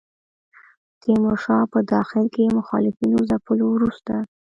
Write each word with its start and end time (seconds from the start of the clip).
تیمورشاه 1.01 1.65
په 1.73 1.79
داخل 1.93 2.25
کې 2.33 2.55
مخالفینو 2.57 3.19
ځپلو 3.29 3.65
وروسته. 3.71 4.13